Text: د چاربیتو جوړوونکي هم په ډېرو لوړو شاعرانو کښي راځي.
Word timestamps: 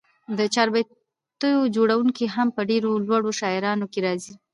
د 0.37 0.39
چاربیتو 0.53 1.49
جوړوونکي 1.75 2.25
هم 2.35 2.47
په 2.55 2.61
ډېرو 2.69 2.89
لوړو 3.07 3.31
شاعرانو 3.39 3.85
کښي 3.93 4.01
راځي. 4.05 4.33